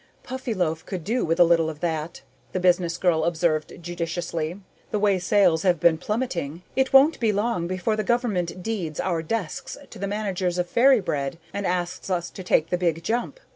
"Puffyloaf 0.23 0.83
could 0.87 1.03
do 1.03 1.23
with 1.23 1.39
a 1.39 1.43
little 1.43 1.69
of 1.69 1.79
that," 1.81 2.21
the 2.53 2.59
business 2.59 2.97
girl 2.97 3.23
observed 3.23 3.71
judiciously. 3.83 4.59
"The 4.89 4.97
way 4.97 5.19
sales 5.19 5.61
have 5.61 5.79
been 5.79 5.99
plummeting, 5.99 6.63
it 6.75 6.91
won't 6.91 7.19
be 7.19 7.31
long 7.31 7.67
before 7.67 7.95
the 7.95 8.03
Government 8.03 8.63
deeds 8.63 8.99
our 8.99 9.21
desks 9.21 9.77
to 9.91 9.99
the 9.99 10.07
managers 10.07 10.57
of 10.57 10.67
Fairy 10.67 11.01
Bread 11.01 11.37
and 11.53 11.67
asks 11.67 12.09
us 12.09 12.31
to 12.31 12.43
take 12.43 12.71
the 12.71 12.79
Big 12.79 13.03
Jump. 13.03 13.39